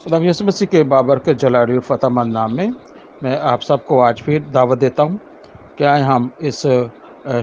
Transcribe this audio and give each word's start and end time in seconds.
खुदा 0.00 0.18
यसु 0.18 0.44
मसीह 0.44 0.68
के 0.72 0.82
बाबरकत 0.88 1.38
जलाली 1.38 1.74
और 1.74 1.80
फ़तेहमंद 1.84 2.32
नाम 2.32 2.54
में 2.56 2.72
मैं 3.22 3.36
आप 3.38 3.60
सबको 3.60 3.98
आज 4.00 4.20
फिर 4.22 4.44
दावत 4.52 4.78
देता 4.78 5.02
हूँ 5.02 5.18
क्या 5.78 5.94
हम 6.04 6.30
इस 6.42 6.60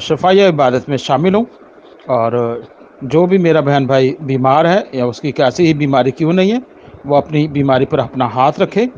शफाया 0.02 0.48
इबादत 0.48 0.89
में 0.89 0.96
शामिल 0.98 1.36
हों 1.36 1.43
और 2.09 2.38
जो 3.05 3.25
भी 3.25 3.38
मेरा 3.38 3.62
बहन 3.62 3.86
भाई 3.88 4.16
बीमार 4.23 4.68
है 4.68 4.80
या 4.96 5.05
उसकी 5.05 5.32
कैसी 5.32 5.66
ही 5.66 5.73
बीमारी 5.73 6.12
क्यों 6.12 6.34
नहीं 6.34 6.52
है, 6.52 6.62
वो 7.05 7.16
अपनी 7.16 7.48
बीमारी 7.50 7.86
पर 7.86 8.00
अपना 8.00 8.28
हाथ 8.28 8.60
रखे 8.60 8.89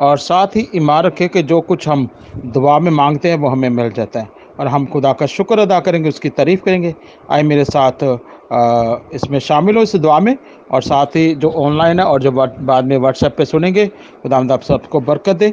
और 0.00 0.18
साथ 0.20 0.56
ही 0.56 0.68
ईमान 0.76 1.04
रखे 1.04 1.28
कि 1.28 1.42
जो 1.42 1.60
कुछ 1.62 1.88
हम 1.88 2.08
दुआ 2.46 2.78
में 2.78 2.90
मांगते 2.92 3.30
हैं 3.30 3.38
वो 3.38 3.48
हमें 3.48 3.68
मिल 3.70 3.90
जाता 3.92 4.20
है 4.20 4.28
और 4.60 4.66
हम 4.68 4.86
खुदा 4.86 5.12
का 5.12 5.26
शुक्र 5.28 5.58
अदा 5.58 5.80
करेंगे, 5.80 6.08
उसकी 6.08 6.28
तारीफ़ 6.30 6.62
करेंगे। 6.62 6.94
आए 7.30 7.42
मेरे 7.42 7.64
साथ 7.66 8.04
इसमें 8.50 9.38
शामिल 9.40 9.76
हो 9.76 9.82
इस 9.82 9.94
दुआ 9.96 10.18
में 10.20 10.36
और 10.72 10.82
साथ 10.82 11.16
ही 11.16 11.34
जो 11.34 11.50
ऑनलाइन 11.58 12.00
है 12.00 12.04
और 12.06 12.22
जो 12.22 12.30
बाद 12.30 12.84
में 12.84 12.96
व्हाट्सएप 12.96 13.34
पे 13.38 13.44
सुनेंगे 13.44 13.86
खुदा 14.22 14.36
आप 14.52 14.62
सबको 14.62 15.00
बरकत 15.02 15.36
दे। 15.36 15.52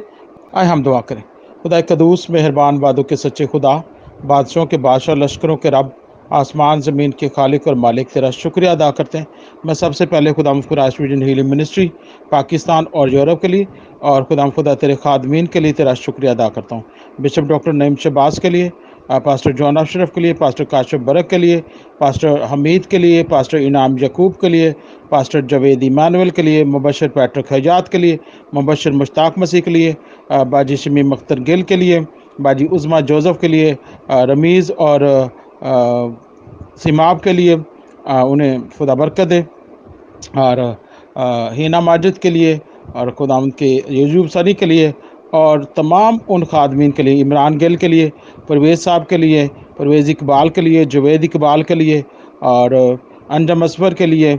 आए 0.54 0.66
हम 0.66 0.82
दुआ 0.82 1.00
करें। 1.00 1.22
खुदा 1.62 1.80
कदूस, 1.82 2.26
मेहरबान 2.30 2.78
वादों 2.78 3.02
के 3.02 3.16
सच्चे 3.16 3.46
खुदा, 3.46 3.82
बादशाहों 4.24 4.66
के 4.66 4.76
बादशाह, 4.78 5.14
लश्करों 5.16 5.56
के 5.56 5.70
रब, 5.70 5.94
आसमान, 6.32 6.80
ज़मीन 6.80 7.12
के 7.12 7.28
खालिक 7.28 7.66
और 7.68 7.74
मालिक, 7.76 8.08
तेरा 8.10 8.30
शुक्रिया 8.32 8.72
अदा 8.72 8.90
करते 8.90 9.18
हैं। 9.18 9.26
मैं 9.66 9.74
सबसे 9.74 10.06
पहले 10.06 10.32
खुदा 10.32 10.52
मुस्कुराश 10.52 11.00
विजन 11.00 11.22
हीलिंग 11.22 11.48
मिनिस्ट्री 11.50 11.86
पाकिस्तान 12.32 12.86
और 12.94 13.12
यूरोप 13.14 13.40
के 13.42 13.48
लिए 13.48 13.66
और 14.02 14.24
खुदा 14.24 14.48
खुदा 14.48 14.74
तेरे 14.74 14.96
खादमीन 14.96 15.46
के 15.46 15.60
लिए 15.60 15.72
तेरा 15.72 15.94
शुक्रिया 15.96 16.32
अदा 16.32 16.48
करता 16.48 16.76
हूँ। 16.76 16.84
बिशप 17.20 17.44
डॉक्टर 17.44 17.72
नईम 17.72 17.96
शबाज 17.96 18.38
के 18.38 18.50
लिए 18.50 18.70
पास्टर 19.08 19.52
जॉन 19.52 19.76
अशरफ 19.76 20.10
के 20.14 20.20
लिए 20.20 20.32
पास्टर 20.34 20.64
काशफ 20.64 21.00
बरक 21.00 21.28
के 21.28 21.38
लिए 21.38 21.60
पास्टर 22.00 22.42
हमीद 22.42 22.86
के 22.86 22.98
लिए 22.98 23.22
पास्टर 23.24 23.58
इनाम 23.58 23.98
यकूब 23.98 24.34
के 24.40 24.48
लिए 24.48 24.72
पास्टर 25.10 25.44
जवेद 25.46 25.82
इमानुअल 25.84 26.30
के 26.30 26.42
लिए 26.42 26.64
मुबशर 26.66 27.08
पैट्रिक 27.08 27.52
हजात 27.52 27.88
के 27.88 27.98
लिए 27.98 28.18
मुबशर 28.54 28.92
मुश्ताक 28.92 29.38
मसीह 29.38 29.60
के 29.60 29.70
लिए 29.70 29.96
बाजी 30.46 30.76
शमी 30.76 31.02
मख्तर 31.04 31.40
गिल 31.40 31.62
के 31.62 31.76
लिए 31.76 32.00
बाजी 32.40 32.66
उज़मा 32.68 33.00
जोज़फ़ 33.02 33.38
के 33.40 33.48
लिए 33.48 33.76
रमीज़ 34.10 34.72
और 34.80 35.04
सिमाब 36.78 37.20
के 37.20 37.32
लिए 37.32 37.54
उन्हें 37.54 38.68
खुदा 38.68 38.94
बरकत 38.94 39.28
दे 39.28 39.40
और 40.38 40.60
हीना 41.54 41.80
माजिद 41.80 42.18
के 42.18 42.30
लिए 42.30 42.60
और 42.96 43.10
खुदा 43.10 43.36
उनके 43.36 43.70
यूजुब 43.90 44.26
सनी 44.28 44.54
के 44.54 44.66
लिए 44.66 44.92
और 45.36 45.64
तमाम 45.76 46.18
उन 46.30 46.44
खादमीन 46.44 46.90
के 46.90 47.02
लिए, 47.02 47.20
इमरान 47.20 47.56
गिल 47.58 47.76
के 47.76 47.88
लिए, 47.88 48.10
परवेज़ 48.48 48.80
साहब 48.80 49.06
के 49.06 49.16
लिए, 49.16 49.46
परवेज़ 49.78 50.10
इकबाल 50.10 50.50
के 50.50 50.60
लिए, 50.60 50.84
जुवेद 50.84 51.24
इकबाल 51.24 51.62
के 51.62 51.74
लिए 51.74 52.04
और 52.42 52.74
अंजम 53.30 53.64
असवर 53.64 53.94
के 53.94 54.06
लिए 54.06 54.38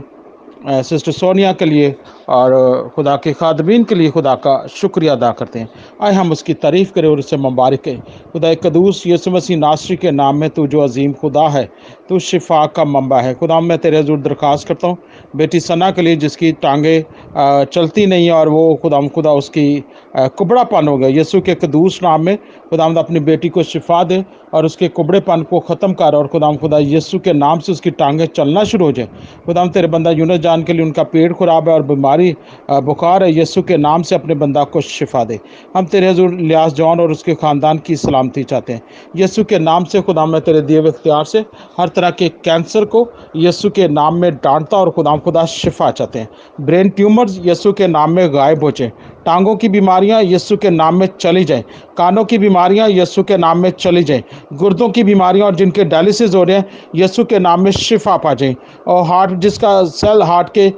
सिस्टर 0.68 1.12
सोनिया 1.12 1.52
के 1.52 1.64
लिए 1.64 1.94
और 2.28 2.90
खुदा 2.94 3.16
के 3.16 3.32
खादमीन 3.32 3.84
के 3.84 3.94
लिए 3.94 4.10
खुदा 4.10 4.34
का 4.36 4.54
शुक्रिया 4.70 5.12
अदा 5.12 5.30
करते 5.32 5.58
हैं। 5.58 5.68
आए 6.02 6.12
हम 6.14 6.32
उसकी 6.32 6.54
तारीफ़ 6.56 6.92
करें 6.92 7.08
और 7.08 7.18
उससे 7.18 7.36
मुबारक 7.38 7.86
है 7.88 7.96
खुदा 8.32 8.52
कदूस 8.56 9.02
यसु 9.06 9.30
मसीह 9.30 9.56
नासरी 9.58 9.96
के 9.96 10.10
नाम 10.12 10.36
में 10.36 10.48
तू 10.50 10.66
जो 10.66 10.80
अजीम 10.80 11.12
खुदा 11.14 11.48
है, 11.48 11.64
तू 12.08 12.18
शिफा 12.20 12.64
का 12.68 12.84
मंबा 12.86 13.20
है। 13.20 13.34
खुदा, 13.34 13.60
मैं 13.60 13.78
तेरे 13.78 13.98
हजूर 13.98 14.20
दरख्वास्त 14.20 14.68
करता 14.68 14.88
हूँ। 14.88 14.98
बेटी 15.36 15.60
सना 15.60 15.90
के 15.90 16.02
लिए 16.02 16.16
जिसकी 16.18 16.52
टांगे 16.62 17.04
चलती 17.36 18.06
नहीं 18.06 18.26
है 18.26 18.32
और 18.32 18.48
वो 18.48 18.74
खुदा 18.82 19.00
खुदा 19.08 19.32
उसकी 19.34 19.84
कुबड़ापन 20.16 20.88
हो 20.88 20.96
गया। 20.98 21.08
यसु 21.10 21.40
के 21.40 21.54
कदूस 21.56 21.98
नाम 22.02 22.24
में 22.24 22.36
खुदा 22.70 22.84
अपनी 22.98 23.20
बेटी 23.22 23.48
को 23.48 23.62
शिफा 23.64 24.02
दे 24.04 24.24
और 24.54 24.66
उसके 24.66 24.88
कुबड़ेपन 24.90 25.42
को 25.42 25.58
ख़त्म 25.60 25.92
कर 25.94 26.14
और 26.14 26.26
खुदा 26.28 26.52
खुदा 26.58 26.78
यसु 26.78 27.18
के 27.18 27.32
नाम 27.34 27.58
से 27.58 27.72
उसकी 27.72 27.90
टांगें 27.92 28.26
चलना 28.28 28.64
शुरू 28.64 28.84
हो 28.84 28.92
जाए। 28.92 29.08
खुदा 29.46 29.66
तेरे 29.68 29.88
बंदा 29.88 30.10
यूनस 30.12 30.38
जान 30.40 30.62
के 30.62 30.72
लिए 30.72 30.82
उनका 30.82 31.02
पेट 31.06 31.32
ख़राब 31.38 31.68
है 31.68 31.74
और 31.74 31.82
बीमारी 31.84 32.34
बुखार 32.70 33.24
है 33.24 33.30
यसु 33.32 33.62
के 33.62 33.76
नाम 33.78 34.02
से 34.02 34.14
अपने 34.14 34.34
बंदा 34.36 34.64
को 34.66 34.80
शिफा 34.82 35.24
दे। 35.24 35.38
हम 35.76 35.86
तेरे 35.86 36.08
हजूर 36.08 36.32
लियास 36.32 36.72
जॉन 36.74 37.00
और 37.00 37.10
उसके 37.12 37.34
ख़ानदान 37.36 37.78
की 37.78 37.96
सलामती 37.98 38.42
चाहते 38.44 38.72
हैं। 38.72 38.82
यसु 39.16 39.44
के 39.44 39.58
नाम 39.60 39.84
से 39.84 40.00
खुदा 40.02 40.26
मैं 40.26 40.40
तेरे 40.40 40.60
दिए 40.62 40.78
हुए 40.78 40.88
इख्तियार 40.88 41.24
से 41.26 41.44
हर 41.78 41.88
तरह 41.90 42.10
के 42.12 42.28
कैंसर 42.44 42.84
को 42.86 43.06
यसु 43.36 43.70
के 43.70 43.88
नाम 43.90 44.20
में 44.20 44.30
डांटता 44.34 44.76
और 44.76 44.90
खुदा 44.90 45.16
खुदा 45.18 45.44
शिफा 45.48 45.90
चाहते 45.92 46.18
हैं। 46.18 46.28
ब्रेन 46.60 46.88
ट्यूमर्स 46.90 47.40
यसु 47.44 47.72
के 47.72 47.86
नाम 47.88 48.12
में 48.12 48.32
गायब 48.34 48.64
हो 48.64 48.70
जाए। 48.72 48.92
टांगों 49.28 49.54
की 49.56 49.68
बीमारियाँ 49.68 50.22
यीशु 50.22 50.56
के 50.56 50.70
नाम 50.70 50.94
में 50.98 51.06
चली 51.20 51.44
जाएँ। 51.44 51.62
कानों 51.96 52.24
की 52.24 52.36
बीमारियाँ 52.38 52.88
यीशु 52.88 53.22
के 53.22 53.36
नाम 53.36 53.58
में 53.58 53.70
चली 53.70 54.02
जाएँ। 54.04 54.22
गुर्दों 54.52 54.88
की 54.88 55.02
बीमारियाँ 55.04 55.46
और 55.46 55.54
जिनके 55.54 55.84
डायलिसिस 55.84 56.34
हो 56.34 56.42
रहे 56.42 56.56
हैं 56.56 56.64
यीशु 56.96 57.24
के 57.24 57.38
नाम 57.38 57.62
में 57.64 57.70
शिफा 57.70 58.16
पा 58.16 58.32
जाएँ। 58.34 58.56
और 58.86 59.04
हार्ट 59.06 59.34
जिसका 59.40 59.82
सेल 59.84 60.22
हार्ट 60.22 60.48
के 60.54 60.66
आ, 60.68 60.72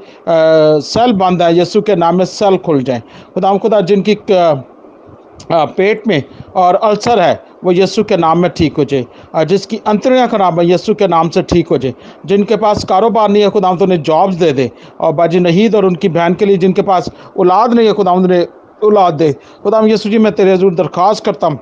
सेल 0.82 1.12
बंद 1.12 1.42
है 1.42 1.54
यीशु 1.58 1.80
के 1.82 1.96
नाम 1.96 2.18
में 2.18 2.24
सेल 2.24 2.56
खुल 2.66 2.82
जाएँ। 2.82 3.00
खुदा 3.34 3.56
खुदा 3.58 3.80
जिनकी 3.82 4.14
आ, 4.32 5.64
पेट 5.76 6.02
में 6.08 6.22
और 6.56 6.74
अल्सर 6.74 7.20
है 7.20 7.34
वो 7.62 7.72
यस्सु 7.72 8.02
के 8.04 8.16
नाम 8.16 8.38
में 8.38 8.50
ठीक 8.50 8.76
हो 8.76 8.84
जाए। 8.84 9.06
और 9.34 9.44
जिसकी 9.44 9.80
अंतरिया 9.86 10.26
खराब 10.26 10.60
है 10.60 10.68
यस्सु 10.70 10.94
के 10.94 11.08
नाम 11.08 11.28
से 11.28 11.42
ठीक 11.44 11.68
हो 11.68 11.78
जाए। 11.78 11.94
जिनके 12.26 12.56
पास 12.56 12.84
कारोबार 12.84 13.30
नहीं 13.30 13.42
है 13.42 13.50
खुदा 13.50 13.74
तो 13.74 13.84
उन्हें 13.84 14.02
जॉब्स 14.02 14.34
दे 14.34 14.52
दे। 14.52 14.70
और 15.00 15.12
बाजी 15.12 15.40
नहीद 15.40 15.74
और 15.74 15.84
उनकी 15.84 16.08
बहन 16.10 16.34
के 16.34 16.46
लिए 16.46 16.56
जिनके 16.58 16.82
पास 16.82 17.10
औलाद 17.38 17.74
नहीं 17.74 17.86
है 17.86 17.92
खुदा 17.92 18.12
उन्हें 18.12 18.46
औलाद 18.84 19.14
दे। 19.14 19.32
खुदा 19.62 19.80
यस्सु 19.86 20.08
जी, 20.08 20.18
मैं 20.18 20.32
तेरे 20.32 20.52
हजूर 20.52 20.74
दरख्वास्त 20.74 21.24
करता 21.24 21.46
हाँ। 21.46 21.60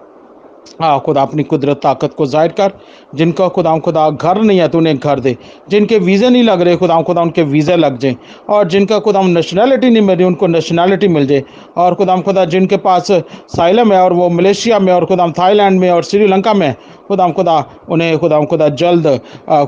खुदा 0.77 1.23
अपनी 1.23 1.43
कुदरत, 1.43 1.77
ताकत 1.83 2.13
को 2.15 2.27
ज़ाहिर 2.27 2.53
कर, 2.53 2.73
जिनका 3.15 3.47
खुदा 3.49 3.77
खुदा 3.79 4.09
घर 4.11 4.41
नहीं 4.41 4.59
है 4.59 4.67
तो 4.69 4.79
उन्हें 4.79 4.97
घर 4.97 5.21
दे। 5.21 5.37
जिनके 5.71 5.99
वीज़े 5.99 6.29
नहीं 6.31 6.43
लग 6.43 6.61
रहे, 6.63 6.77
खुदा 6.77 7.01
खुदा 7.03 7.23
उनके 7.23 7.43
वीज़े 7.45 7.77
लग 7.77 7.99
जाएँ। 7.99 8.17
और 8.49 8.69
जिनका 8.69 8.99
खुदा 8.99 9.23
नेशनैलिटी 9.23 9.91
नहीं 9.91 10.03
मिल 10.03 10.17
रही, 10.17 10.27
उनको 10.27 10.47
नेशनैलिटी 10.47 11.09
मिल 11.09 11.27
जाए। 11.27 11.43
और 11.77 11.95
खुदा 11.95 12.17
खुदा 12.21 12.45
जिनके 12.47 12.77
पास 12.79 13.11
साइलम 13.49 13.93
है 13.93 14.01
और 14.03 14.13
वो 14.13 14.29
मलेशिया 14.31 14.79
में 14.79 14.93
और 14.93 15.05
खुदा 15.07 15.29
थाईलैंड 15.39 15.81
में 15.81 15.91
और 15.91 16.03
श्रीलंका 16.05 16.55
में, 16.55 16.75
खुदा 17.09 17.29
खुदा 17.31 17.65
उन्हें, 17.89 18.19
खुदा 18.19 18.41
खुदा 18.45 18.69
जल्द 18.71 19.07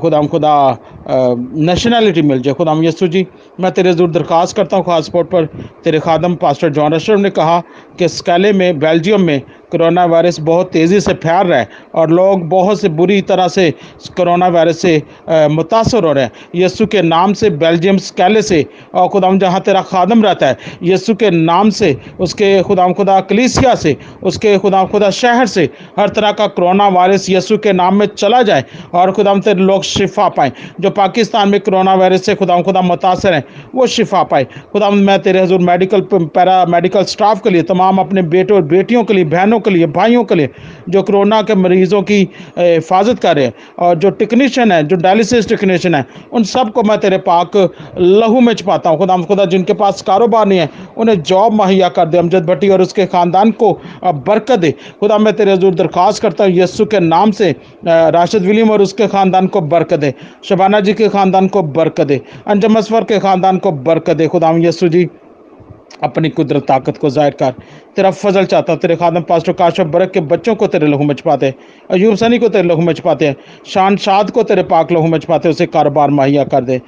खुदा 0.01 0.21
खुदा 0.27 0.77
नेशनैलिटी 1.07 2.21
मिल 2.23 2.41
जाए। 2.41 2.53
खुदा 2.53 2.73
यसु 2.83 3.07
जी, 3.07 3.25
मैं 3.59 3.71
तेरे 3.71 3.93
ज़रूर 3.93 4.09
दरख्वास्त 4.11 4.55
करता 4.55 4.77
हूँ 4.77 4.85
खास 4.85 5.09
पर। 5.09 5.45
तेरे 5.83 5.99
खादम, 5.99 6.35
पास्टर 6.37 6.69
जॉन 6.71 6.93
अशरफ 6.93 7.19
ने 7.19 7.29
कहा 7.31 7.59
कि 7.99 8.07
स्कैले 8.09 8.53
में, 8.53 8.79
बेल्जियम 8.79 9.21
में 9.21 9.41
कोरोना 9.71 10.05
वायरस 10.05 10.39
बहुत 10.41 10.71
तेज़ी 10.71 10.99
से 11.01 11.13
फैल 11.15 11.47
रहा 11.47 11.59
है 11.59 11.69
और 11.95 12.11
लोग 12.11 12.47
बहुत 12.49 12.81
से 12.81 12.89
बुरी 12.91 13.21
तरह 13.23 13.47
से 13.47 13.69
कोरोना 14.17 14.47
वायरस 14.47 14.81
से 14.81 15.01
मुतासर 15.29 16.05
हो 16.05 16.11
रहे 16.13 16.23
हैं। 16.23 16.31
यस्सु 16.55 16.85
के 16.85 17.01
नाम 17.01 17.33
से 17.33 17.49
बेल्जियम 17.51 17.97
स्कैले 17.99 18.41
से, 18.41 18.65
और 18.93 19.07
खुदाम 19.07 19.39
जहाँ 19.39 19.61
तेरा 19.61 19.81
खादम 19.81 20.23
रहता 20.23 20.47
है। 20.47 20.57
यस्सु 20.83 21.15
के 21.15 21.29
नाम 21.31 21.69
से, 21.71 21.95
उसके 22.19 22.61
खुदाम 22.61 22.93
खुदा 22.93 23.19
कलीसिया 23.21 23.75
से, 23.75 23.95
उसके 24.23 24.57
खुदा 24.57 24.83
खुदा 24.85 25.09
शहर 25.11 25.45
से, 25.47 25.69
हर 25.99 26.09
तरह 26.09 26.31
का 26.31 26.47
कोरोना 26.49 26.87
वायरस 26.89 27.29
यस्सु 27.29 27.57
के 27.57 27.73
नाम 27.73 27.95
में 27.95 28.05
चला 28.07 28.41
जाए 28.41 28.65
और 28.93 29.11
खुदाम 29.11 29.41
तेरे 29.41 29.61
लोग 29.61 29.83
शिफा 29.83 30.27
पाएँ। 30.29 30.51
जो 30.81 30.89
पाकिस्तान 30.91 31.49
में 31.49 31.59
कोरोना 31.59 31.93
वायरस 31.95 32.25
से 32.25 32.35
खुदाम 32.35 32.61
खुदा 32.61 32.81
मुतासर 32.81 33.33
हैं, 33.33 33.43
वो 33.75 33.87
शिफा 33.87 34.23
पाए। 34.23 34.47
खुदा 34.73 34.89
मैं 34.91 35.19
तेरे 35.21 35.41
हजूर 35.41 35.59
मेडिकल, 35.61 36.01
पैरा 36.13 36.65
मेडिकल 36.65 37.03
स्टाफ 37.05 37.41
के 37.43 37.49
लिए, 37.49 37.61
तमाम 37.63 37.97
अपने 37.99 38.21
बेटों 38.23 38.57
और 38.57 38.63
बेटियों 38.65 39.03
के 39.03 39.13
लिए, 39.13 39.23
बहनों 39.25 39.59
के 39.61 39.69
लिए, 39.69 39.87
भाइयों 39.89 40.23
के 40.23 40.35
लिए, 40.35 40.49
जो 40.89 41.01
कोरोना 41.03 41.41
के 41.41 41.55
मरीज़ों 41.57 42.01
की 42.03 42.19
हिफाजत 42.57 43.19
कर 43.19 43.51
और 43.79 43.95
जो 43.95 44.09
टेक्नीशियन 44.11 44.71
है, 44.71 44.83
जो 44.83 44.95
डायलिसिस 44.97 45.47
टेक्नीशियन 45.49 45.95
है, 45.95 46.05
उन 46.33 46.43
सबको 46.45 46.83
मैं 46.83 46.97
तेरे 46.99 47.17
पाक 47.21 47.57
लहू 47.97 48.39
में 48.41 48.53
छपाता 48.53 48.89
हूँ। 48.89 48.97
खुदा 48.97 49.17
खुदा, 49.23 49.45
जिनके 49.47 49.73
पास 49.75 50.01
कारोबार 50.01 50.47
नहीं 50.47 50.59
है, 50.59 50.69
उन्हें 50.97 51.21
जॉब 51.23 51.53
मुहैया 51.53 51.89
कर 51.91 52.05
दे, 52.05 52.17
अमजद 52.17 52.45
भट्टी 52.45 52.69
और 52.69 52.81
उसके 52.81 53.05
ख़ानदान 53.07 53.51
को 53.53 53.71
बरकत 54.03 54.59
दे। 54.59 54.71
खुदा, 54.99 55.17
मैं 55.17 55.33
तेरे 55.33 55.53
हजूर 55.53 55.75
दरख्वास्त 55.75 56.21
करता 56.21 56.43
हूँ 56.43 56.53
यस्सु 56.53 56.85
के 56.85 56.99
नाम 57.01 57.31
से 57.31 57.51
राशिद 57.85 58.45
विलीम 58.45 58.71
और 58.71 58.81
उसके 58.81 59.07
ख़ानदान 59.07 59.47
को 59.47 59.61
बरकत 59.63 59.99
दे। 59.99 60.13
शबाना 60.43 60.79
जी 60.79 60.93
के 60.93 61.07
ख़ानदान 61.09 61.47
को 61.47 61.63
बरकत 61.63 62.07
दे। 62.07 62.21
अंजम 62.47 62.75
असवर 62.75 63.03
के 63.03 63.19
ख़ानदान 63.19 63.57
को 63.57 63.71
बरकत 63.71 64.17
दे। 64.17 64.27
खुदा 64.27 64.51
यस्सु 64.59 64.87
जी 64.89 65.07
अपनी 66.03 66.29
कुदरत 66.31 66.63
ताकत 66.63 66.97
को 66.97 67.09
ज़ाहिर 67.09 67.33
कर। 67.33 67.53
तेरा 67.95 68.09
फजल 68.11 68.45
चाहता, 68.45 68.75
तेरे 68.75 68.95
खादम 68.95 69.21
पास्टर 69.21 69.53
काशफ 69.53 69.85
बरक 69.87 70.11
के 70.11 70.19
बच्चों 70.21 70.55
को 70.55 70.67
तेरे 70.67 70.87
लहू 70.87 71.03
में 71.03 71.13
छपाते 71.15 71.53
अयूब 71.91 72.15
सनी 72.15 72.37
को 72.39 72.49
तेरे 72.49 72.67
लहू 72.67 72.81
में 72.81 72.93
छपाते 72.93 73.27
हैं। 73.27 73.35
शान 73.67 73.95
शाद 73.97 74.29
को 74.31 74.43
तेरे 74.43 74.63
पाक 74.65 74.91
लहू 74.91 75.07
में 75.07 75.17
छपाते 75.19 75.49
उसे 75.49 75.65
कारोबार 75.67 76.09
मुहैया 76.09 76.43
कर 76.45 76.63
दे। 76.63 76.79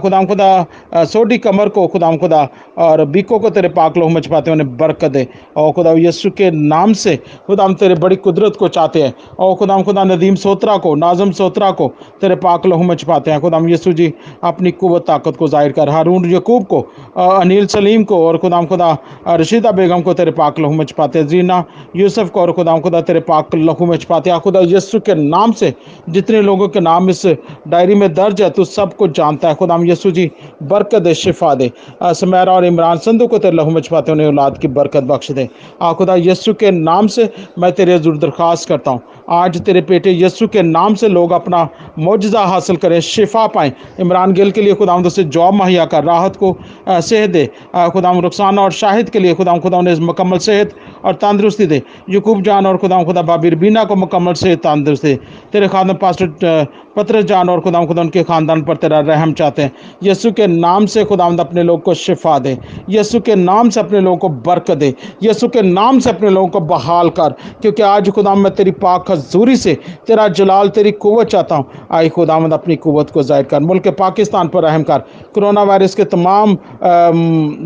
खुदाम 0.00 0.26
खुदा 0.26 1.04
सोडी 1.04 1.38
कमर 1.38 1.68
को 1.68 1.86
खुदाम 1.86 2.16
खुदा 2.16 2.46
और 2.78 3.04
बीको 3.06 3.38
को 3.38 3.50
तेरे 3.50 3.68
पाक 3.70 3.96
लहू 3.98 4.08
में 4.08 4.20
छपाते 4.20 4.50
उन्हें 4.50 4.76
बरकत 4.76 5.10
दे। 5.10 5.26
और 5.56 5.72
खुदा 5.72 5.92
यस्सु 5.98 6.30
के 6.32 6.50
नाम 6.52 6.92
से 6.94 7.16
खुदाम 7.46 7.74
तेरे 7.74 7.94
बड़ी 7.96 8.16
कुदरत 8.18 8.56
को 8.56 8.68
चाहते 8.68 9.02
हैं। 9.02 9.12
और 9.38 9.54
खुदाम 9.56 9.82
खुदा, 9.82 10.04
नदीम 10.04 10.34
सोत्रा 10.36 10.76
को, 10.76 10.94
नाजम 10.96 11.30
सोत्रा 11.32 11.70
को 11.72 11.88
तेरे 12.20 12.36
पाक 12.38 12.66
लहू 12.66 12.82
में 12.82 12.94
छपाते 12.96 13.30
हैं। 13.30 13.40
खुदाम 13.40 13.68
यस्सु 13.68 13.92
जी, 13.92 14.12
अपनी 14.44 14.70
कुत 14.72 15.06
ताकत 15.06 15.36
को 15.36 15.48
ज़ाहिर 15.48 15.72
कर। 15.72 15.88
हारून 15.88 16.30
यकूब 16.32 16.64
को 16.64 16.80
अनिल 17.18 17.66
सलीम 17.68 18.04
को 18.04 18.26
और 18.26 18.38
खुदा 18.38 18.51
खुदाम 18.52 18.66
खुदा 18.66 18.96
रशीदा 19.30 19.70
बेगम 19.72 20.00
को 20.02 20.12
तेरे 20.14 20.30
पाक 20.32 20.58
लहू 20.60 20.72
में 20.72 20.84
छपाते 20.84 21.22
जीना, 21.24 21.64
यूसुफ 21.96 22.30
को 22.30 22.40
और 22.40 22.52
खुदाम 22.52 22.80
खुदा, 22.80 23.00
तेरे 23.00 23.20
पाक 23.22 23.54
लहू 23.54 23.86
में 23.86 23.96
छपाते 23.96 24.38
खुदा 24.40 24.60
यस्सु 24.66 25.00
के 25.00 25.14
नाम 25.14 25.52
से 25.52 25.72
जितने 26.10 26.40
लोगों 26.42 26.68
के 26.68 26.80
नाम 26.80 27.08
इस 27.10 27.24
डायरी 27.68 27.94
में 27.94 28.12
दर्ज 28.14 28.42
है, 28.42 28.50
तू 28.50 28.64
सब 28.66 28.94
कुछ 28.96 29.16
जानता 29.16 29.48
है। 29.48 29.54
खुदाम 29.54 29.86
यस्सु 29.86 30.10
जी, 30.10 30.30
बरकत 30.62 31.02
दे, 31.02 31.14
शिफा 31.14 31.54
दे। 31.54 31.70
समैरा 32.04 32.52
और 32.52 32.64
इमरान 32.64 32.98
संधु 32.98 33.26
को 33.26 33.38
तेरे 33.38 33.56
लहू 33.56 33.70
में 33.70 33.80
छपाते 33.80 34.12
उन्हें 34.12 34.26
औलाद 34.28 34.58
की 34.58 34.68
बरकत 34.70 35.04
बख्श 35.04 35.30
दे। 35.32 35.48
आ 35.82 35.92
खुदा 35.94 36.14
यस्सु 36.18 36.54
के 36.54 36.70
नाम 36.72 37.06
से 37.08 37.28
मैं 37.58 37.72
तेरे 37.72 37.94
हजूर 37.94 38.18
दरख्वास्त 38.18 38.68
करता 38.68 38.90
हूँ। 38.90 39.00
आज 39.32 39.60
तेरे 39.64 39.80
बेटे 39.80 40.12
यस्सु 40.14 40.46
के 40.48 40.62
नाम 40.62 40.94
से 40.94 41.08
लोग 41.08 41.30
अपना 41.32 41.68
मुआजा 41.98 42.40
हासिल 42.44 42.76
करें, 42.76 43.00
शिफा 43.00 43.46
पाएँ। 43.46 43.72
इमरान 44.00 44.32
गिल 44.32 44.50
के 44.50 44.62
लिए 44.62 44.74
खुदा 44.74 45.08
से 45.08 45.24
जॉब 45.26 45.54
मुहैया 45.54 45.84
कर 45.86 46.04
राहत 46.04 46.36
को 46.36 46.56
सेहत 46.88 47.30
दे। 47.30 47.46
खुदा 47.92 48.12
रुखसाना 48.18 48.62
और 48.62 48.72
शाहिद 48.72 49.10
के 49.10 49.18
लिए 49.18 49.34
खुदा 49.34 49.56
खुदा 49.58 49.78
उन्हें 49.78 50.00
मुकम्मल 50.02 50.38
सेहत 50.40 50.74
और 51.04 51.14
तंदरुस्ती 51.14 51.66
दे। 51.66 51.82
यकूब 52.10 52.42
जान 52.42 52.66
और 52.66 52.76
खुदा 52.76 53.02
खुदा 53.04 53.22
बाबिर 53.22 53.54
बीना 53.54 53.84
को 53.84 53.96
मुकम्मल 53.96 54.34
सेहत, 54.34 54.58
तंदरुस्त 54.58 55.04
दे। 55.04 55.18
तेरे 55.52 55.68
खादम 55.68 55.94
पास्टर 55.94 56.66
पत्र 56.96 57.22
जान 57.22 57.48
और 57.48 57.60
खुदा 57.60 57.84
खुदा 57.86 58.02
उनके 58.02 58.22
ख़ानदान 58.22 58.62
पर 58.62 58.76
तेरा 58.76 58.98
रहम 59.02 59.32
चाहते 59.32 59.62
हैं। 59.62 59.72
यसु 60.04 60.32
के 60.32 60.46
नाम 60.46 60.86
से 60.86 61.04
खुदा 61.04 61.26
अपने 61.40 61.62
लोग 61.62 61.82
को 61.82 61.94
शिफा 61.94 62.38
दे। 62.38 62.56
यसु 62.90 63.20
के 63.20 63.34
नाम 63.34 63.68
से 63.70 63.80
अपने 63.80 64.00
लोगों 64.00 64.16
को 64.18 64.28
बरक 64.46 64.70
दे। 64.72 64.94
यसु 65.22 65.48
के 65.48 65.62
नाम 65.62 65.98
से 65.98 66.10
अपने 66.10 66.30
लोगों 66.30 66.48
को 66.48 66.60
बहाल 66.62 67.10
कर। 67.10 67.34
क्योंकि 67.62 67.82
आज 67.82 68.10
खुदा 68.10 68.34
मैं 68.34 68.54
तेरी 68.54 68.70
पाक 68.72 69.10
हजूरी 69.10 69.56
से 69.56 69.74
तेरा 70.06 70.28
जलाल, 70.30 70.68
तेरी 70.70 70.92
कुत 70.92 71.26
चाहता 71.26 71.56
हूँ। 71.56 71.86
आई 71.92 72.08
खुदामद 72.10 72.52
अपनी 72.52 72.76
कुत 72.76 73.10
को 73.10 73.22
ज़ाहिर 73.22 73.44
कर। 73.44 73.60
मुल्क 73.62 73.88
पाकिस्तान 73.98 74.48
पर 74.48 74.62
रहम 74.62 74.82
कर। 74.82 74.98
कोरोना 75.34 75.62
वायरस 75.62 75.94
के 75.94 76.04
तमाम 76.06 76.56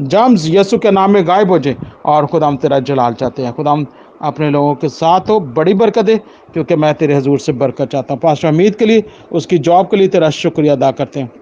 जम्स 0.06 0.46
यसु 0.48 0.78
के 0.78 0.90
नाम 0.90 1.10
में 1.10 1.26
गायब 1.26 1.50
हो 1.50 1.58
जाए। 1.58 1.76
और 2.06 2.26
खुदाम 2.26 2.56
तेरा 2.56 2.78
जलाल 2.80 3.14
चाहते 3.14 3.42
हैं। 3.42 3.52
खुदाम 3.54 3.86
अपने 4.22 4.50
लोगों 4.50 4.74
के 4.74 4.88
साथ 4.88 5.20
हो। 5.20 5.40
बड़ी 5.40 5.74
बरकत 5.74 6.08
है, 6.08 6.16
क्योंकि 6.52 6.76
मैं 6.76 6.94
तेरे 6.94 7.14
हजूर 7.14 7.38
से 7.38 7.52
बरकत 7.52 7.88
चाहता 7.88 8.14
हूँ। 8.14 8.20
पास 8.20 8.44
हमीद 8.44 8.76
के 8.76 8.86
लिए, 8.86 9.04
उसकी 9.32 9.58
जॉब 9.58 9.86
के 9.86 9.96
लिए 9.96 10.08
तेरा 10.08 10.30
शुक्रिया 10.30 10.72
अदा 10.72 10.90
करते 10.90 11.20
हैं। 11.20 11.32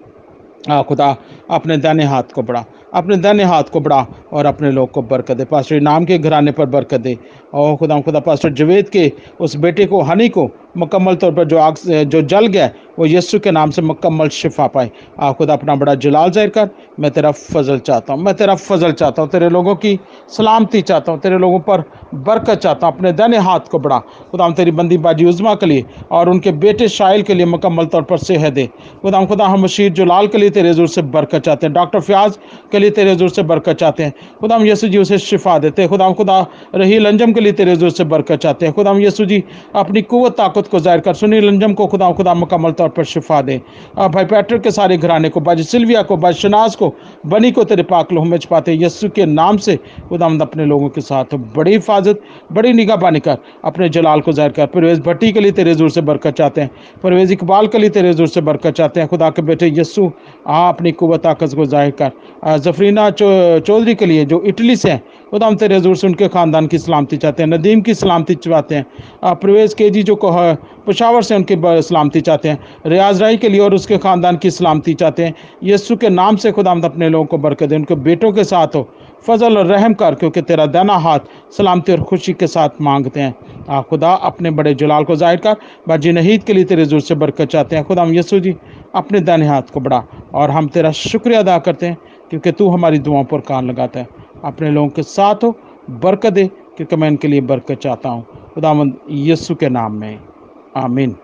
आ, 0.69 0.81
खुदा, 0.81 1.15
अपने 1.51 1.77
दैन 1.77 1.99
हाथ 1.99 2.23
को 2.23 2.41
बढ़ा। 2.41 2.65
अपने 2.93 3.17
दैन 3.17 3.41
हाथ 3.41 3.63
को 3.63 3.79
बढ़ा 3.79 4.07
और 4.33 4.45
अपने 4.45 4.71
लोग 4.71 4.91
को 4.91 5.01
बरकत 5.01 5.37
दे। 5.37 5.45
पास्टर 5.45 5.81
नाम 5.81 6.05
के 6.05 6.17
घराने 6.17 6.51
पर 6.51 6.65
बरकत 6.65 7.01
दे। 7.01 7.17
और 7.53 7.75
खुदा 7.75 8.01
खुदा, 8.01 8.19
पास्टर 8.19 8.49
जवेद 8.49 8.89
के, 8.89 9.11
उस 9.39 9.55
बेटे 9.55 9.85
को, 9.85 10.01
हनी 10.01 10.29
को 10.29 10.51
मुकम्मल 10.77 11.15
तौर 11.15 11.31
पर 11.33 11.43
जो 11.45 11.57
आग 11.59 11.75
जो 12.05 12.21
जल 12.23 12.47
गया, 12.47 12.69
वो 12.99 13.05
यस्सु 13.05 13.39
के 13.39 13.51
नाम 13.51 13.71
से 13.71 13.81
मुकम्मल 13.81 14.29
शिफा 14.31 14.65
पाए 14.67 14.89
आ 15.19 15.31
खुद 15.33 15.49
अपना 15.51 15.75
बड़ा 15.75 15.93
जलाल 15.95 16.29
ज़ाहिर 16.31 16.49
कर, 16.49 16.69
मैं 16.99 17.11
तेरा 17.11 17.31
फजल 17.31 17.79
चाहता 17.79 18.13
हूँ, 18.13 18.21
मैं 18.23 18.33
तेरा 18.35 18.55
फजल 18.57 18.91
चाहता 18.93 19.21
हूँ, 19.21 19.29
तेरे 19.29 19.49
लोगों 19.49 19.75
की 19.75 19.97
सलामती 20.29 20.81
चाहता 20.81 21.11
हूँ, 21.11 21.19
तेरे 21.21 21.37
लोगों 21.37 21.59
पर 21.61 21.83
बरकत 22.15 22.57
चाहता 22.57 22.87
हूँ, 22.87 22.95
अपने 22.95 23.11
दाने 23.13 23.37
हाथ 23.39 23.67
को 23.71 23.79
बढ़ा। 23.79 23.99
खुदा 24.31 24.49
तेरी 24.51 24.71
बंदी 24.71 24.97
बाजी 24.99 25.25
उजमा 25.25 25.55
के 25.55 25.65
लिए 25.65 25.85
और 26.11 26.29
उनके 26.29 26.51
बेटे 26.53 26.87
शाइल 26.89 27.21
के 27.23 27.33
लिए 27.33 27.45
मुकम्मल 27.47 27.85
तौर 27.85 28.01
पर 28.03 28.17
सेहत 28.19 28.53
दे। 28.53 28.65
खुदा 29.01 29.23
खुदा, 29.25 29.45
हम 29.45 29.63
मशीर 29.63 29.91
जलाल 29.93 30.27
के 30.27 30.37
लिए 30.37 30.49
तेरे 30.49 30.73
ज़ोर 30.73 30.87
से 30.87 31.01
बरकत 31.01 31.41
चाहते 31.41 31.65
हैं, 31.65 31.73
डॉक्टर 31.73 31.99
फ्याज 32.01 32.37
के 32.71 32.79
लिए 32.79 32.89
तेरे 32.91 33.15
ज़ोर 33.15 33.29
से 33.29 33.43
बरकत 33.43 33.77
चाहते 33.77 34.03
हैं। 34.03 34.13
खुदा 34.39 34.55
हम 34.55 34.65
यसु 34.65 34.87
जी 34.87 34.97
उसे 34.97 35.17
शिफा 35.19 35.57
देते 35.59 35.81
हैं 35.81 35.89
खुदा 35.89 36.11
खुदा 36.13 36.39
रही 36.75 36.99
लंजम 36.99 37.33
के 37.33 37.41
लिए 37.41 37.51
तेरे 37.53 37.75
ज़ोर 37.75 37.89
से 37.91 38.03
बरकत 38.05 38.39
चाहते 38.39 38.65
हैं। 38.65 38.73
खुदा 38.75 38.91
हम 38.91 39.01
यसु 39.01 39.25
जी 39.25 39.43
अपनी 39.75 40.01
कुत 40.03 40.37
ताकत 40.37 40.64
को 40.67 40.79
ज़ाहिर 40.79 41.01
कर 41.01 41.13
सुनी 41.15 41.39
लंजम 41.41 41.73
को 41.73 41.87
खुदा 41.87 42.11
खुदा 42.11 42.33
मुकम्मल 42.35 42.71
तौर 42.73 42.89
पर 42.89 43.03
शिफा 43.05 43.41
दे। 43.41 43.59
और 43.97 44.09
भाई 44.09 44.25
पैट्रिक 44.25 44.61
के 44.61 44.71
सारे 44.71 44.97
घराने 44.97 45.29
को 45.29 45.39
बाज 45.41 45.61
सिल्विया 45.65 46.01
को 46.03 46.17
बाज 46.17 46.35
शनाज 46.35 46.75
को, 46.75 46.93
बनी 47.25 47.51
को 47.51 47.63
तेरे 47.63 47.83
पाक 47.85 48.13
लोह 48.13 48.25
में 48.25 48.37
छपाते 48.37 48.73
यस्सु 48.75 49.09
के 49.09 49.25
नाम 49.27 49.57
से 49.57 49.75
खुदा 50.09 50.25
अपने 50.41 50.65
लोगों 50.65 50.89
के 50.89 51.01
साथ 51.01 51.35
बड़ी 51.55 51.71
हिफाजत, 51.71 52.21
बड़ी 52.51 52.73
निगाह 52.73 52.97
बानी 52.97 53.19
कर 53.19 53.37
अपने 53.65 53.89
जलाल 53.89 54.21
को 54.21 54.31
ज़ाहिर 54.33 54.51
कर। 54.51 54.65
परवेज़ 54.67 55.01
भट्टी 55.01 55.31
के 55.31 55.39
लिए 55.39 55.51
तेरे 55.53 55.73
ज़ोर 55.75 55.89
से 55.89 56.01
बरकत 56.03 56.33
चाहते 56.35 56.61
हैं। 56.61 56.69
परवेज़ 57.03 57.33
इकबाल 57.33 57.67
के 57.67 57.77
लिए 57.77 57.89
तेरे 57.91 58.13
ज़ोर 58.13 58.27
से 58.27 58.41
बरकत 58.43 58.73
चाहते 58.73 58.99
हैं। 58.99 59.09
खुदा 59.09 59.29
के 59.29 59.41
बेटे 59.41 59.71
यस्सु 59.77 60.11
आ 60.47 60.67
अपनी 60.69 60.91
कुत 60.93 61.21
ताकत 61.23 61.53
को 61.55 61.65
ज़ाहिर 61.65 61.93
कर। 62.01 62.57
जफरीना 62.59 63.09
चौधरी 63.11 63.95
के 63.95 64.05
लिए 64.05 64.25
जो 64.25 64.41
इटली 64.45 64.75
से 64.75 64.91
हैं 64.91 65.03
खुदा 65.31 65.47
हम 65.47 65.55
तेरे 65.55 65.79
ज़ोर 65.81 65.95
से 65.95 66.07
उनके 66.07 66.27
ख़ानदान 66.27 66.67
की 66.67 66.77
सलामती 66.77 67.17
चाहते 67.17 67.43
हैं, 67.43 67.49
नदीम 67.49 67.81
की 67.81 67.93
सलामती 67.95 68.35
चाहते 68.35 68.75
हैं 68.75 69.35
परवेज़ 69.35 69.75
के 69.75 69.89
जी 69.89 70.03
जो 70.03 70.15
पेशावर 70.23 71.21
से 71.23 71.35
उनकी 71.35 71.55
सलामती 71.81 72.21
चाहते 72.21 72.49
हैं, 72.49 72.59
रियाज 72.87 73.21
राही 73.21 73.37
के 73.37 73.49
लिए 73.49 73.59
और 73.61 73.73
उसके 73.73 73.97
ख़ानदान 73.97 74.37
की 74.37 74.51
सलामती 74.51 74.93
चाहते 74.95 75.25
हैं 75.25 75.33
यस्सु 75.63 75.95
के 75.95 76.09
नाम 76.11 76.35
से 76.35 76.51
खुदा 76.51 76.71
अपने 76.85 77.09
लोगों 77.09 77.25
को 77.25 77.37
बरकत 77.39 77.69
दें, 77.69 77.75
उनके 77.77 77.95
बेटों 77.97 78.31
के 78.31 78.43
साथ 78.45 78.75
हो, 78.75 78.87
फजल 79.25 79.57
और 79.57 79.65
रहम 79.67 79.93
कर, 79.93 80.15
क्योंकि 80.15 80.41
तेरा 80.43 80.65
दाना 80.67 80.97
हाथ 80.99 81.19
सलामती 81.57 81.91
और 81.91 82.03
खुशी 82.03 82.33
के 82.33 82.47
साथ 82.47 82.81
मांगते 82.81 83.19
हैं। 83.19 83.35
आ, 83.69 83.81
खुदा 83.81 84.11
अपने 84.13 84.51
बड़े 84.51 84.73
जलाल 84.75 85.03
को 85.03 85.15
ज़ाहिर 85.15 85.39
कर, 85.39 85.55
बाजी 85.87 86.11
नहीद 86.11 86.43
के 86.43 86.53
लिए 86.53 86.63
तेरे 86.65 86.85
ज़ोर 86.85 86.99
से 87.01 87.15
बरकत 87.15 87.47
चाहते 87.47 87.75
हैं। 87.75 87.85
खुदा 87.85 88.03
यसु 88.11 88.39
जी, 88.39 88.55
अपने 88.95 89.19
दाने 89.21 89.47
हाथ 89.47 89.73
को 89.73 89.79
बढ़ा 89.79 90.03
और 90.33 90.51
हम 90.51 90.67
तेरा 90.69 90.91
शुक्रिया 90.93 91.39
अदा 91.39 91.57
करते 91.59 91.85
हैं, 91.85 91.97
क्योंकि 92.29 92.51
तू 92.51 92.69
हमारी 92.69 92.99
दुआओं 92.99 93.23
पर 93.25 93.39
कान 93.43 93.69
लगाता 93.69 93.99
है। 93.99 94.23
अपने 94.45 94.71
लोगों 94.71 94.89
के 94.89 95.03
साथ 95.03 95.35
हो। 95.35 95.59
बरकत 95.89 96.33
दे, 96.33 96.47
क्योंकि 96.47 96.95
मैं 96.95 97.07
इनके 97.07 97.27
लिए 97.27 97.41
बरकत 97.41 97.75
चाहता 97.75 98.09
हूँ। 98.09 98.25
खुदावंद 98.53 98.99
यस्सु 99.09 99.55
के 99.55 99.69
नाम 99.69 99.99
में। 99.99 100.19
आमीन। 100.77 101.15